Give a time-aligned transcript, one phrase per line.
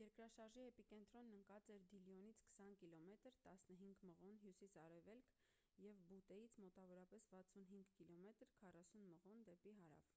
[0.00, 5.32] երկրաշարժի էպիկենտրոնն ընկած էր դիլյոնից 20 կմ 15 մղոն հյուսիս-արևելք
[5.86, 10.16] և բուտեից մոտավորապես 65 կմ 40 մղոն դեպի հարավ: